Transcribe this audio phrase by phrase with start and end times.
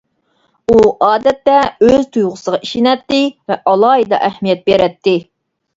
[0.69, 0.77] ئۇ
[1.07, 5.17] ئادەتتە ئۆز تۇيغۇسىغا ئىشىنەتتى ۋە ئالاھىدە ئەھمىيەت بېرەتتى.